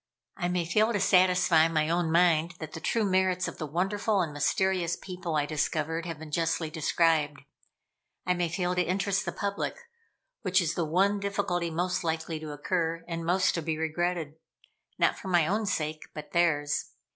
I 0.35 0.47
may 0.47 0.65
fail 0.65 0.91
to 0.93 0.99
satisfy 0.99 1.67
my 1.67 1.87
own 1.87 2.11
mind 2.11 2.55
that 2.57 2.71
the 2.73 2.79
true 2.79 3.05
merits 3.05 3.47
of 3.47 3.59
the 3.59 3.67
wonderful 3.67 4.19
and 4.21 4.33
mysterious 4.33 4.95
people 4.95 5.35
I 5.35 5.45
discovered, 5.45 6.07
have 6.07 6.17
been 6.17 6.31
justly 6.31 6.71
described. 6.71 7.41
I 8.25 8.33
may 8.33 8.49
fail 8.49 8.73
to 8.73 8.81
interest 8.81 9.25
the 9.25 9.31
public; 9.31 9.75
which 10.41 10.59
is 10.59 10.73
the 10.73 10.85
one 10.85 11.19
difficulty 11.19 11.69
most 11.69 12.03
likely 12.03 12.39
to 12.39 12.51
occur, 12.51 13.03
and 13.07 13.23
most 13.23 13.53
to 13.53 13.61
be 13.61 13.77
regretted 13.77 14.37
not 14.97 15.19
for 15.19 15.27
my 15.27 15.45
own 15.45 15.67
sake, 15.67 16.01
but 16.15 16.31
theirs. 16.31 16.85